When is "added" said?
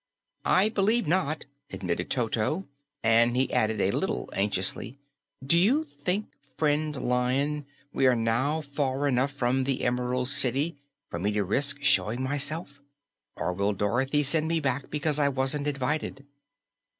3.53-3.79